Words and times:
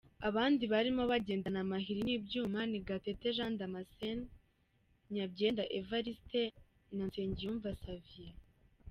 abandi 0.29 0.63
barimo 0.73 1.03
bagendana 1.11 1.59
amahiri 1.65 2.01
n’ibyuma 2.03 2.59
ni 2.71 2.79
Gatete 2.87 3.27
Jean 3.37 3.53
Damascene, 3.59 4.23
Nyabyenda 5.13 5.63
Evariste, 5.79 6.41
Nsengiyumva 6.95 7.69
Xavier. 7.83 8.35